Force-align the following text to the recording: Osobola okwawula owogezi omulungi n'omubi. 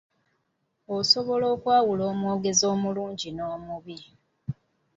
Osobola 0.97 1.45
okwawula 1.55 2.03
owogezi 2.11 2.63
omulungi 2.73 3.29
n'omubi. 3.33 3.97